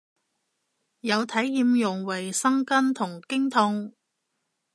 [1.01, 3.93] 有體驗用衛生巾同經痛